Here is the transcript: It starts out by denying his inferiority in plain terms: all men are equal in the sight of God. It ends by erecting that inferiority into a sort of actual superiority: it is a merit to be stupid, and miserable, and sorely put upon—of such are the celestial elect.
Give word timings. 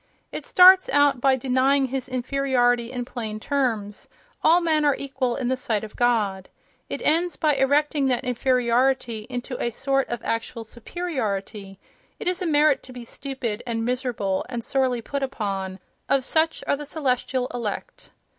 It 0.31 0.47
starts 0.47 0.89
out 0.89 1.21
by 1.21 1.35
denying 1.35 1.85
his 1.85 2.09
inferiority 2.09 2.91
in 2.91 3.05
plain 3.05 3.39
terms: 3.39 4.09
all 4.43 4.59
men 4.59 4.83
are 4.83 4.95
equal 4.95 5.35
in 5.35 5.47
the 5.47 5.55
sight 5.55 5.83
of 5.83 5.95
God. 5.95 6.49
It 6.89 7.03
ends 7.03 7.35
by 7.35 7.53
erecting 7.53 8.07
that 8.07 8.23
inferiority 8.23 9.27
into 9.29 9.61
a 9.61 9.69
sort 9.69 10.09
of 10.09 10.23
actual 10.23 10.63
superiority: 10.63 11.79
it 12.19 12.27
is 12.27 12.41
a 12.41 12.47
merit 12.47 12.81
to 12.81 12.93
be 12.93 13.05
stupid, 13.05 13.61
and 13.67 13.85
miserable, 13.85 14.43
and 14.49 14.63
sorely 14.63 15.01
put 15.03 15.21
upon—of 15.21 16.25
such 16.25 16.63
are 16.65 16.75
the 16.75 16.87
celestial 16.87 17.45
elect. 17.53 18.09